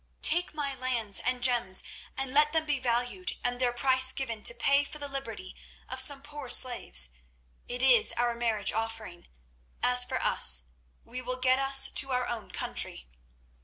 Take 0.23 0.55
my 0.55 0.73
lands 0.73 1.19
and 1.19 1.43
gems, 1.43 1.83
and 2.17 2.33
let 2.33 2.53
them 2.53 2.65
be 2.65 2.79
valued, 2.79 3.33
and 3.43 3.61
their 3.61 3.71
price 3.71 4.11
given 4.11 4.41
to 4.45 4.55
pay 4.55 4.83
for 4.83 4.97
the 4.97 5.07
liberty 5.07 5.55
of 5.87 5.99
some 6.01 6.23
poor 6.23 6.49
slaves. 6.49 7.11
It 7.67 7.83
is 7.83 8.11
our 8.13 8.33
marriage 8.33 8.73
offering. 8.73 9.27
As 9.83 10.03
for 10.03 10.19
us, 10.19 10.63
we 11.05 11.21
will 11.21 11.35
get 11.37 11.59
us 11.59 11.87
to 11.87 12.11
our 12.13 12.25
own 12.25 12.49
country." 12.49 13.07